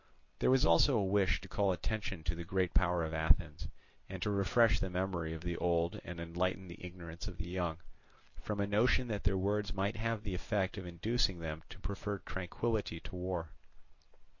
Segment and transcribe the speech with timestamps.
[0.39, 3.67] There was also a wish to call attention to the great power of Athens,
[4.09, 7.77] and to refresh the memory of the old and enlighten the ignorance of the young,
[8.41, 12.17] from a notion that their words might have the effect of inducing them to prefer
[12.17, 13.51] tranquillity to war.